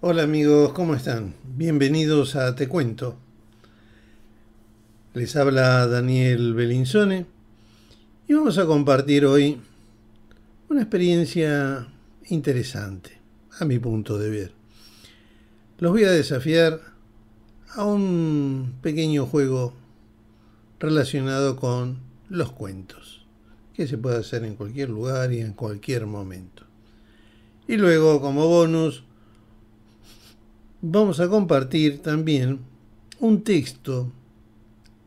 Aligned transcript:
Hola 0.00 0.22
amigos, 0.22 0.72
¿cómo 0.74 0.94
están? 0.94 1.34
Bienvenidos 1.56 2.36
a 2.36 2.54
Te 2.54 2.68
Cuento. 2.68 3.16
Les 5.12 5.34
habla 5.34 5.88
Daniel 5.88 6.54
Belinzone 6.54 7.26
y 8.28 8.34
vamos 8.34 8.58
a 8.58 8.66
compartir 8.66 9.26
hoy 9.26 9.60
una 10.68 10.82
experiencia 10.82 11.88
interesante, 12.28 13.18
a 13.58 13.64
mi 13.64 13.80
punto 13.80 14.18
de 14.18 14.30
ver. 14.30 14.52
Los 15.78 15.90
voy 15.90 16.04
a 16.04 16.12
desafiar 16.12 16.80
a 17.70 17.84
un 17.84 18.74
pequeño 18.80 19.26
juego 19.26 19.74
relacionado 20.78 21.56
con 21.56 21.98
los 22.28 22.52
cuentos, 22.52 23.26
que 23.74 23.88
se 23.88 23.98
puede 23.98 24.18
hacer 24.18 24.44
en 24.44 24.54
cualquier 24.54 24.90
lugar 24.90 25.32
y 25.32 25.40
en 25.40 25.54
cualquier 25.54 26.06
momento. 26.06 26.62
Y 27.66 27.76
luego, 27.76 28.20
como 28.20 28.46
bonus, 28.46 29.02
vamos 30.80 31.20
a 31.20 31.28
compartir 31.28 32.00
también 32.02 32.60
un 33.20 33.42
texto 33.42 34.12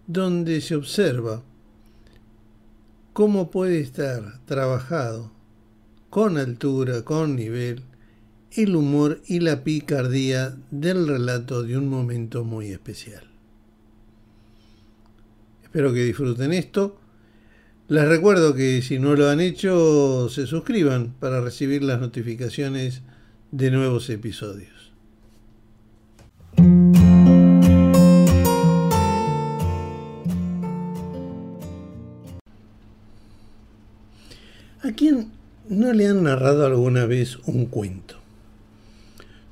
donde 0.08 0.60
se 0.62 0.76
observa 0.76 1.44
cómo 3.14 3.50
puede 3.52 3.80
estar 3.80 4.40
trabajado 4.46 5.32
con 6.10 6.38
altura, 6.38 7.04
con 7.04 7.36
nivel, 7.38 7.84
el 8.52 8.76
humor 8.76 9.22
y 9.28 9.40
la 9.40 9.64
picardía 9.64 10.58
del 10.72 11.08
relato 11.08 11.64
de 11.64 11.78
un 11.78 11.88
momento 11.88 12.44
muy 12.44 12.68
especial. 12.68 13.24
Espero 15.64 15.94
que 15.94 16.04
disfruten 16.04 16.52
esto. 16.52 17.00
Les 17.88 18.06
recuerdo 18.06 18.54
que 18.54 18.82
si 18.82 19.00
no 19.00 19.16
lo 19.16 19.30
han 19.30 19.40
hecho, 19.40 20.28
se 20.30 20.48
suscriban 20.48 21.14
para 21.18 21.40
recibir 21.40 21.82
las 21.82 22.02
notificaciones 22.02 23.04
de 23.52 23.72
nuevos 23.72 24.10
episodios. 24.10 24.81
¿A 34.84 34.94
quién 34.94 35.30
no 35.70 35.94
le 35.94 36.08
han 36.08 36.24
narrado 36.24 36.66
alguna 36.66 37.06
vez 37.06 37.38
un 37.46 37.68
cuento? 37.68 38.16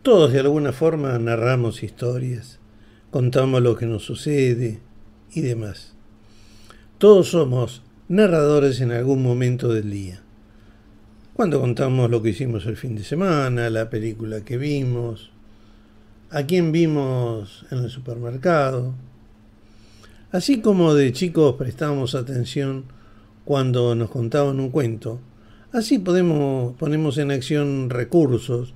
Todos 0.02 0.34
de 0.34 0.40
alguna 0.40 0.72
forma 0.72 1.20
narramos 1.20 1.84
historias, 1.84 2.58
contamos 3.12 3.62
lo 3.62 3.76
que 3.76 3.86
nos 3.86 4.04
sucede 4.04 4.80
y 5.32 5.42
demás. 5.42 5.94
Todos 6.98 7.30
somos 7.30 7.84
narradores 8.08 8.82
en 8.82 8.92
algún 8.92 9.22
momento 9.22 9.72
del 9.72 9.92
día. 9.92 10.20
Cuando 11.36 11.62
contamos 11.62 12.10
lo 12.10 12.24
que 12.24 12.30
hicimos 12.30 12.66
el 12.66 12.76
fin 12.76 12.96
de 12.96 13.04
semana, 13.04 13.70
la 13.70 13.92
película 13.92 14.44
que 14.44 14.58
vimos, 14.58 15.30
a 16.32 16.42
quién 16.42 16.72
vimos 16.72 17.68
en 17.70 17.84
el 17.84 17.92
supermercado. 17.92 18.96
Así 20.32 20.60
como 20.60 20.96
de 20.96 21.14
chicos 21.14 21.54
prestamos 21.56 22.16
atención 22.16 22.86
cuando 23.50 23.96
nos 23.96 24.12
contaban 24.12 24.60
un 24.60 24.70
cuento, 24.70 25.20
así 25.72 25.98
podemos, 25.98 26.76
ponemos 26.76 27.18
en 27.18 27.32
acción 27.32 27.90
recursos 27.90 28.76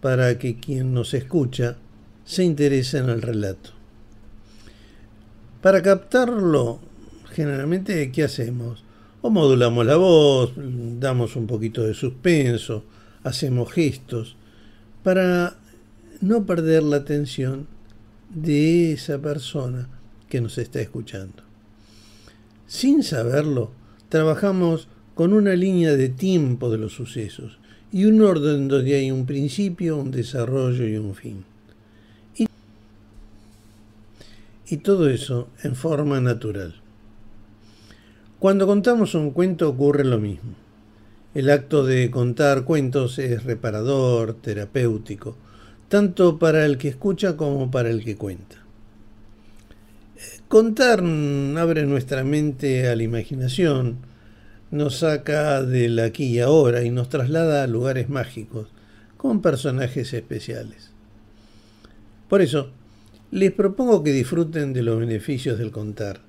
para 0.00 0.38
que 0.38 0.60
quien 0.60 0.94
nos 0.94 1.14
escucha 1.14 1.78
se 2.24 2.44
interese 2.44 2.98
en 2.98 3.08
el 3.08 3.20
relato. 3.20 3.70
Para 5.60 5.82
captarlo, 5.82 6.78
generalmente, 7.32 8.12
¿qué 8.12 8.22
hacemos? 8.22 8.84
O 9.20 9.30
modulamos 9.30 9.84
la 9.84 9.96
voz, 9.96 10.52
damos 10.56 11.34
un 11.34 11.48
poquito 11.48 11.82
de 11.82 11.94
suspenso, 11.94 12.84
hacemos 13.24 13.72
gestos, 13.72 14.36
para 15.02 15.56
no 16.20 16.46
perder 16.46 16.84
la 16.84 16.98
atención 16.98 17.66
de 18.32 18.92
esa 18.92 19.18
persona 19.18 19.88
que 20.28 20.40
nos 20.40 20.56
está 20.56 20.80
escuchando. 20.80 21.42
Sin 22.68 23.02
saberlo, 23.02 23.72
trabajamos 24.14 24.86
con 25.16 25.32
una 25.32 25.56
línea 25.56 25.96
de 25.96 26.08
tiempo 26.08 26.70
de 26.70 26.78
los 26.78 26.92
sucesos 26.92 27.58
y 27.90 28.04
un 28.04 28.22
orden 28.22 28.68
donde 28.68 28.94
hay 28.94 29.10
un 29.10 29.26
principio, 29.26 29.96
un 29.96 30.12
desarrollo 30.12 30.86
y 30.86 30.96
un 30.96 31.16
fin. 31.16 31.44
Y, 34.68 34.76
todo 34.76 35.08
eso 35.08 35.48
en 35.64 35.74
forma 35.74 36.20
natural. 36.20 36.76
Cuando 38.38 38.68
contamos 38.68 39.16
un 39.16 39.32
cuento 39.32 39.68
ocurre 39.68 40.04
lo 40.04 40.20
mismo. 40.20 40.54
El 41.34 41.50
acto 41.50 41.84
de 41.84 42.08
contar 42.12 42.62
cuentos 42.62 43.18
es 43.18 43.42
reparador, 43.42 44.34
terapéutico, 44.34 45.36
tanto 45.88 46.38
para 46.38 46.64
el 46.64 46.78
que 46.78 46.86
escucha 46.86 47.36
como 47.36 47.68
para 47.68 47.90
el 47.90 48.04
que 48.04 48.16
cuenta. 48.16 48.63
Contar 50.54 51.00
abre 51.00 51.84
nuestra 51.84 52.22
mente 52.22 52.86
a 52.86 52.94
la 52.94 53.02
imaginación, 53.02 53.96
nos 54.70 54.98
saca 54.98 55.64
del 55.64 55.98
aquí 55.98 56.26
y 56.26 56.38
ahora 56.38 56.84
y 56.84 56.90
nos 56.90 57.08
traslada 57.08 57.64
a 57.64 57.66
lugares 57.66 58.08
mágicos 58.08 58.68
con 59.16 59.42
personajes 59.42 60.12
especiales. 60.12 60.92
Por 62.28 62.40
eso, 62.40 62.70
les 63.32 63.50
propongo 63.50 64.04
que 64.04 64.12
disfruten 64.12 64.72
de 64.72 64.84
los 64.84 65.00
beneficios 65.00 65.58
del 65.58 65.72
contar, 65.72 66.20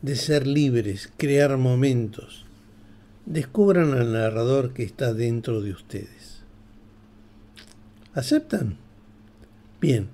de 0.00 0.14
ser 0.14 0.46
libres, 0.46 1.10
crear 1.16 1.56
momentos. 1.56 2.46
Descubran 3.26 3.94
al 3.94 4.12
narrador 4.12 4.74
que 4.74 4.84
está 4.84 5.12
dentro 5.12 5.60
de 5.60 5.72
ustedes. 5.72 6.44
¿Aceptan? 8.14 8.76
Bien. 9.80 10.06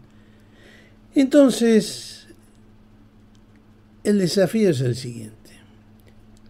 Entonces, 1.15 2.18
el 4.09 4.19
desafío 4.19 4.71
es 4.71 4.81
el 4.81 4.97
siguiente. 4.97 5.51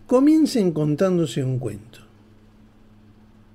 Comiencen 0.06 0.70
contándose 0.70 1.42
un 1.42 1.58
cuento. 1.58 1.98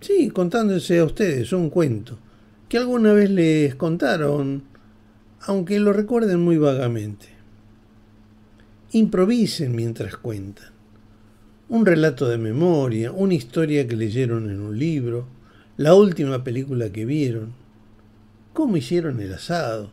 Sí, 0.02 0.30
contándose 0.30 1.00
a 1.00 1.06
ustedes 1.06 1.53
un 1.53 1.69
cuento 1.69 2.19
que 2.68 2.78
alguna 2.78 3.14
vez 3.14 3.30
les 3.30 3.75
contaron, 3.75 4.64
aunque 5.40 5.80
lo 5.80 5.94
recuerden 5.94 6.41
muy 6.41 6.58
vagamente. 6.58 7.28
Improvisen 8.91 9.74
mientras 9.74 10.18
cuentan. 10.18 10.74
Un 11.70 11.85
relato 11.85 12.28
de 12.28 12.38
memoria, 12.38 13.14
una 13.14 13.35
historia 13.35 13.88
que 13.88 13.96
leyeron 13.96 14.50
en 14.50 14.59
un 14.59 14.78
libro, 14.78 15.28
la 15.78 15.96
última 15.96 16.44
película 16.44 16.90
que 16.90 17.06
vieron, 17.06 17.53
cómo 18.52 18.75
hicieron 18.75 19.22
el 19.22 19.34
asado. 19.34 19.91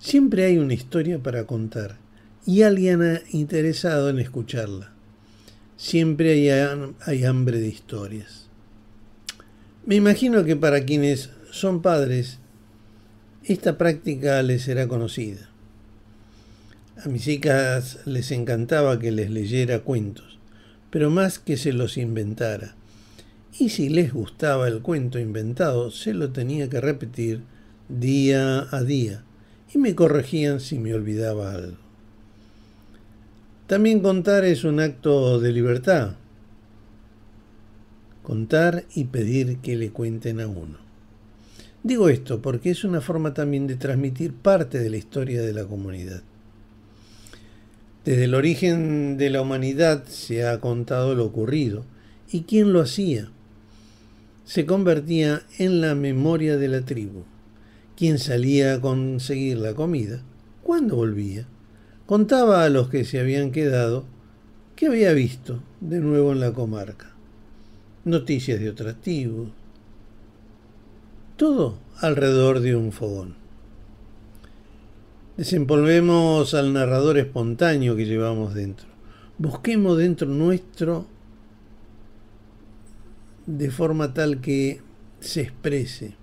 Siempre 0.00 0.46
hay 0.46 0.58
una 0.58 0.74
historia 0.74 1.20
para 1.20 1.46
contar 1.46 2.01
y 2.46 2.62
alguien 2.62 3.22
interesado 3.30 4.10
en 4.10 4.18
escucharla. 4.18 4.92
Siempre 5.76 6.32
hay, 6.32 6.94
hay 7.04 7.24
hambre 7.24 7.58
de 7.58 7.68
historias. 7.68 8.48
Me 9.84 9.96
imagino 9.96 10.44
que 10.44 10.56
para 10.56 10.84
quienes 10.84 11.30
son 11.50 11.82
padres, 11.82 12.38
esta 13.44 13.78
práctica 13.78 14.42
les 14.42 14.62
será 14.62 14.86
conocida. 14.86 15.50
A 17.04 17.08
mis 17.08 17.26
hijas 17.26 17.98
les 18.04 18.30
encantaba 18.30 18.98
que 19.00 19.10
les 19.10 19.30
leyera 19.30 19.80
cuentos, 19.80 20.38
pero 20.90 21.10
más 21.10 21.40
que 21.40 21.56
se 21.56 21.72
los 21.72 21.96
inventara. 21.96 22.76
Y 23.58 23.70
si 23.70 23.88
les 23.88 24.12
gustaba 24.12 24.68
el 24.68 24.82
cuento 24.82 25.18
inventado, 25.18 25.90
se 25.90 26.14
lo 26.14 26.30
tenía 26.30 26.70
que 26.70 26.80
repetir 26.80 27.42
día 27.88 28.68
a 28.70 28.82
día 28.82 29.24
y 29.74 29.78
me 29.78 29.94
corregían 29.94 30.60
si 30.60 30.78
me 30.78 30.94
olvidaba 30.94 31.52
algo. 31.52 31.81
También 33.72 34.00
contar 34.00 34.44
es 34.44 34.64
un 34.64 34.80
acto 34.80 35.40
de 35.40 35.50
libertad. 35.50 36.16
Contar 38.22 38.84
y 38.94 39.04
pedir 39.04 39.60
que 39.60 39.76
le 39.76 39.88
cuenten 39.88 40.42
a 40.42 40.46
uno. 40.46 40.76
Digo 41.82 42.10
esto 42.10 42.42
porque 42.42 42.68
es 42.68 42.84
una 42.84 43.00
forma 43.00 43.32
también 43.32 43.66
de 43.66 43.76
transmitir 43.76 44.34
parte 44.34 44.78
de 44.78 44.90
la 44.90 44.98
historia 44.98 45.40
de 45.40 45.54
la 45.54 45.64
comunidad. 45.64 46.20
Desde 48.04 48.24
el 48.24 48.34
origen 48.34 49.16
de 49.16 49.30
la 49.30 49.40
humanidad 49.40 50.04
se 50.04 50.46
ha 50.46 50.60
contado 50.60 51.14
lo 51.14 51.24
ocurrido. 51.24 51.86
¿Y 52.30 52.42
quién 52.42 52.74
lo 52.74 52.82
hacía? 52.82 53.30
se 54.44 54.66
convertía 54.66 55.44
en 55.56 55.80
la 55.80 55.94
memoria 55.94 56.58
de 56.58 56.68
la 56.68 56.82
tribu. 56.82 57.22
Quien 57.96 58.18
salía 58.18 58.74
a 58.74 58.80
conseguir 58.82 59.56
la 59.56 59.72
comida, 59.72 60.20
cuando 60.62 60.96
volvía, 60.96 61.46
contaba 62.06 62.64
a 62.64 62.68
los 62.68 62.88
que 62.88 63.04
se 63.04 63.20
habían 63.20 63.50
quedado 63.50 64.04
que 64.76 64.86
había 64.86 65.12
visto 65.12 65.62
de 65.80 66.00
nuevo 66.00 66.32
en 66.32 66.40
la 66.40 66.52
comarca. 66.52 67.12
Noticias 68.04 68.58
de 68.58 68.70
otras 68.70 69.00
tribus. 69.00 69.50
Todo 71.36 71.78
alrededor 72.00 72.60
de 72.60 72.74
un 72.74 72.92
fogón. 72.92 73.36
Desempolvemos 75.36 76.54
al 76.54 76.72
narrador 76.72 77.16
espontáneo 77.16 77.96
que 77.96 78.06
llevamos 78.06 78.54
dentro. 78.54 78.88
Busquemos 79.38 79.98
dentro 79.98 80.28
nuestro 80.28 81.06
de 83.46 83.70
forma 83.70 84.14
tal 84.14 84.40
que 84.40 84.80
se 85.20 85.40
exprese 85.40 86.14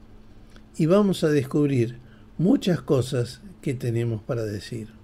y 0.78 0.86
vamos 0.86 1.24
a 1.24 1.30
descubrir 1.30 1.98
muchas 2.38 2.81
cosas 2.81 3.42
que 3.62 3.74
tenemos 3.74 4.22
para 4.22 4.44
decir. 4.44 4.99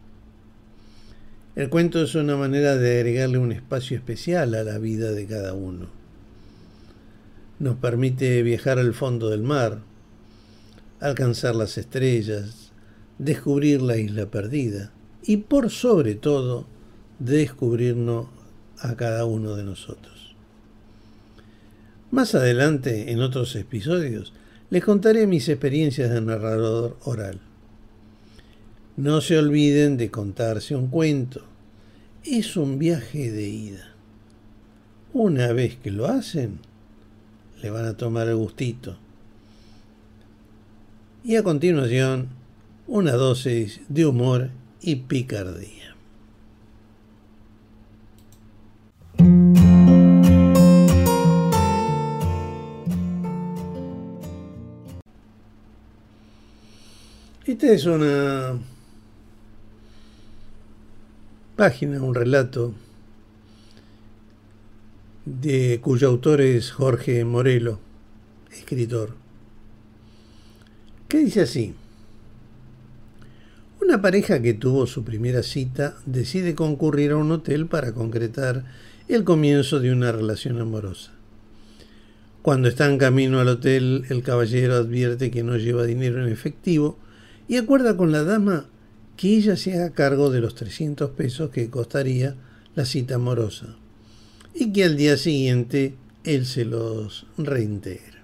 El 1.55 1.69
cuento 1.69 2.01
es 2.01 2.15
una 2.15 2.35
manera 2.35 2.75
de 2.75 2.97
agregarle 2.97 3.37
un 3.37 3.53
espacio 3.53 3.95
especial 3.95 4.55
a 4.55 4.63
la 4.65 4.77
vida 4.77 5.13
de 5.13 5.25
cada 5.25 5.53
uno. 5.53 5.87
Nos 7.59 7.77
permite 7.77 8.43
viajar 8.43 8.77
al 8.77 8.93
fondo 8.93 9.29
del 9.29 9.41
mar, 9.41 9.79
alcanzar 10.99 11.55
las 11.55 11.77
estrellas, 11.77 12.73
descubrir 13.19 13.81
la 13.81 13.95
isla 13.95 14.25
perdida 14.25 14.91
y 15.23 15.37
por 15.37 15.69
sobre 15.69 16.15
todo 16.15 16.67
descubrirnos 17.19 18.27
a 18.79 18.97
cada 18.97 19.23
uno 19.23 19.55
de 19.55 19.63
nosotros. 19.63 20.35
Más 22.11 22.35
adelante, 22.35 23.13
en 23.13 23.21
otros 23.21 23.55
episodios, 23.55 24.33
les 24.69 24.83
contaré 24.83 25.25
mis 25.25 25.47
experiencias 25.47 26.09
de 26.09 26.19
narrador 26.19 26.97
oral. 27.05 27.39
No 28.97 29.19
se 29.19 29.37
olviden 29.37 29.97
de 29.97 30.09
contarse 30.09 30.73
un 30.73 30.87
cuento. 30.87 31.41
Es 32.23 32.55
un 32.55 32.79
viaje 32.79 33.29
de 33.29 33.49
ida. 33.49 33.93
Una 35.11 35.51
vez 35.51 35.75
que 35.75 35.91
lo 35.91 36.07
hacen, 36.07 36.59
le 37.61 37.69
van 37.71 37.85
a 37.85 37.97
tomar 37.97 38.29
el 38.29 38.37
gustito. 38.37 38.97
Y 41.25 41.35
a 41.35 41.43
continuación, 41.43 42.29
una 42.87 43.11
dosis 43.13 43.81
de 43.89 44.05
humor 44.05 44.51
y 44.81 44.95
picardía. 44.95 45.95
Esta 57.45 57.67
es 57.67 57.85
una 57.85 58.57
página, 61.55 62.01
un 62.01 62.13
relato, 62.13 62.73
de 65.25 65.79
cuyo 65.81 66.09
autor 66.09 66.41
es 66.41 66.71
Jorge 66.71 67.23
Morelo, 67.25 67.79
escritor, 68.51 69.15
que 71.07 71.19
dice 71.19 71.41
así. 71.41 71.73
Una 73.81 74.01
pareja 74.01 74.41
que 74.41 74.53
tuvo 74.53 74.85
su 74.87 75.03
primera 75.03 75.43
cita 75.43 75.95
decide 76.05 76.55
concurrir 76.55 77.11
a 77.11 77.17
un 77.17 77.31
hotel 77.31 77.67
para 77.67 77.93
concretar 77.93 78.65
el 79.07 79.23
comienzo 79.23 79.79
de 79.79 79.91
una 79.91 80.11
relación 80.11 80.59
amorosa. 80.59 81.11
Cuando 82.41 82.67
está 82.67 82.87
en 82.87 82.97
camino 82.97 83.39
al 83.39 83.47
hotel, 83.47 84.05
el 84.09 84.21
caballero 84.23 84.75
advierte 84.75 85.31
que 85.31 85.43
no 85.43 85.57
lleva 85.57 85.85
dinero 85.85 86.23
en 86.23 86.31
efectivo 86.31 86.97
y 87.47 87.57
acuerda 87.57 87.95
con 87.97 88.11
la 88.11 88.23
dama 88.23 88.65
que 89.17 89.35
ella 89.37 89.55
se 89.55 89.73
haga 89.73 89.91
cargo 89.91 90.29
de 90.29 90.41
los 90.41 90.55
300 90.55 91.11
pesos 91.11 91.49
que 91.49 91.69
costaría 91.69 92.35
la 92.75 92.85
cita 92.85 93.15
amorosa 93.15 93.75
y 94.53 94.71
que 94.73 94.83
al 94.83 94.97
día 94.97 95.17
siguiente 95.17 95.95
él 96.23 96.45
se 96.45 96.65
los 96.65 97.27
reintegra. 97.37 98.23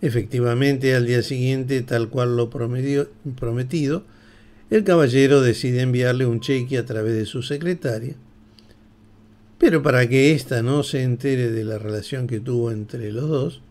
Efectivamente, 0.00 0.94
al 0.94 1.06
día 1.06 1.22
siguiente, 1.22 1.82
tal 1.82 2.08
cual 2.08 2.36
lo 2.36 2.50
prometido, 2.50 4.04
el 4.70 4.84
caballero 4.84 5.42
decide 5.42 5.82
enviarle 5.82 6.26
un 6.26 6.40
cheque 6.40 6.78
a 6.78 6.84
través 6.84 7.14
de 7.14 7.26
su 7.26 7.42
secretaria, 7.42 8.14
pero 9.58 9.82
para 9.82 10.08
que 10.08 10.32
ésta 10.32 10.62
no 10.62 10.82
se 10.82 11.02
entere 11.02 11.52
de 11.52 11.64
la 11.64 11.78
relación 11.78 12.26
que 12.26 12.40
tuvo 12.40 12.72
entre 12.72 13.12
los 13.12 13.28
dos, 13.28 13.62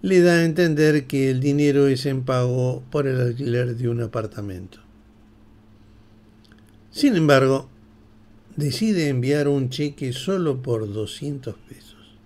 le 0.00 0.20
da 0.20 0.34
a 0.34 0.44
entender 0.44 1.06
que 1.06 1.30
el 1.30 1.40
dinero 1.40 1.88
es 1.88 2.06
en 2.06 2.24
pago 2.24 2.84
por 2.90 3.06
el 3.06 3.20
alquiler 3.20 3.76
de 3.76 3.88
un 3.88 4.00
apartamento. 4.00 4.78
Sin 6.90 7.16
embargo, 7.16 7.68
decide 8.56 9.08
enviar 9.08 9.48
un 9.48 9.70
cheque 9.70 10.12
solo 10.12 10.62
por 10.62 10.92
200 10.92 11.56
pesos, 11.68 12.16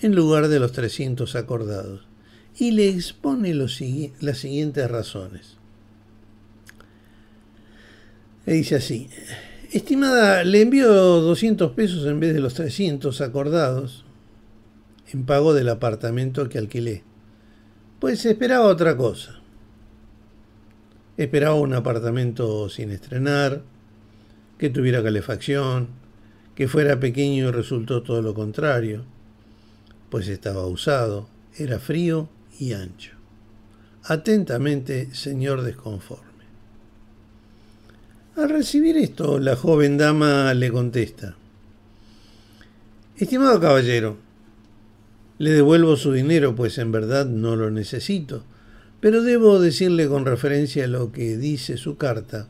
en 0.00 0.14
lugar 0.14 0.48
de 0.48 0.60
los 0.60 0.72
300 0.72 1.36
acordados, 1.36 2.06
y 2.58 2.72
le 2.72 2.88
expone 2.88 3.54
las 3.54 3.74
siguientes 3.74 4.90
razones. 4.90 5.56
Le 8.46 8.54
dice 8.54 8.76
así, 8.76 9.08
estimada, 9.70 10.42
le 10.44 10.62
envío 10.62 10.88
200 10.90 11.72
pesos 11.72 12.06
en 12.06 12.18
vez 12.18 12.32
de 12.32 12.40
los 12.40 12.54
300 12.54 13.20
acordados 13.20 14.06
en 15.12 15.24
pago 15.24 15.52
del 15.52 15.68
apartamento 15.68 16.48
que 16.48 16.58
alquilé 16.58 17.09
pues 18.00 18.24
esperaba 18.24 18.64
otra 18.64 18.96
cosa. 18.96 19.38
Esperaba 21.16 21.54
un 21.54 21.74
apartamento 21.74 22.68
sin 22.70 22.90
estrenar, 22.90 23.62
que 24.58 24.70
tuviera 24.70 25.02
calefacción, 25.02 25.88
que 26.54 26.66
fuera 26.66 26.98
pequeño 26.98 27.48
y 27.48 27.50
resultó 27.50 28.02
todo 28.02 28.22
lo 28.22 28.34
contrario, 28.34 29.04
pues 30.08 30.28
estaba 30.28 30.66
usado, 30.66 31.28
era 31.56 31.78
frío 31.78 32.28
y 32.58 32.72
ancho. 32.72 33.12
Atentamente, 34.04 35.14
señor 35.14 35.62
desconforme. 35.62 36.24
Al 38.36 38.48
recibir 38.48 38.96
esto, 38.96 39.38
la 39.38 39.56
joven 39.56 39.98
dama 39.98 40.54
le 40.54 40.70
contesta, 40.70 41.36
Estimado 43.20 43.60
caballero, 43.60 44.16
le 45.40 45.52
devuelvo 45.52 45.96
su 45.96 46.12
dinero, 46.12 46.54
pues 46.54 46.76
en 46.76 46.92
verdad 46.92 47.24
no 47.24 47.56
lo 47.56 47.70
necesito. 47.70 48.44
Pero 49.00 49.22
debo 49.22 49.58
decirle 49.58 50.06
con 50.06 50.26
referencia 50.26 50.84
a 50.84 50.86
lo 50.86 51.12
que 51.12 51.38
dice 51.38 51.78
su 51.78 51.96
carta, 51.96 52.46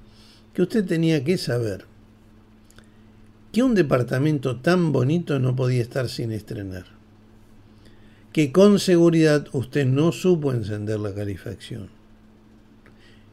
que 0.52 0.62
usted 0.62 0.84
tenía 0.84 1.22
que 1.22 1.38
saber 1.38 1.84
que 3.52 3.62
un 3.62 3.76
departamento 3.76 4.56
tan 4.56 4.90
bonito 4.90 5.38
no 5.38 5.54
podía 5.54 5.82
estar 5.82 6.08
sin 6.08 6.32
estrenar. 6.32 6.86
Que 8.32 8.50
con 8.50 8.80
seguridad 8.80 9.46
usted 9.52 9.86
no 9.86 10.10
supo 10.10 10.52
encender 10.52 10.98
la 10.98 11.14
calefacción. 11.14 11.90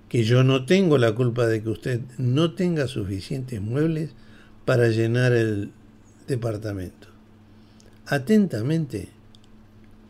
Que 0.07 0.23
yo 0.23 0.43
no 0.43 0.65
tengo 0.65 0.99
la 0.99 1.15
culpa 1.15 1.47
de 1.47 1.63
que 1.63 1.69
usted 1.69 2.01
no 2.19 2.53
tenga 2.53 2.87
suficientes 2.87 3.59
muebles 3.59 4.11
para 4.65 4.89
llenar 4.89 5.31
el 5.31 5.71
departamento. 6.27 7.07
Atentamente, 8.05 9.16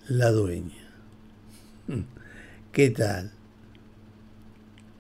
la 0.10 0.32
dueña. 0.32 0.88
¿Qué 2.72 2.90
tal? 2.90 3.32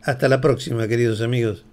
Hasta 0.03 0.27
la 0.27 0.39
próxima, 0.41 0.87
queridos 0.87 1.21
amigos. 1.21 1.66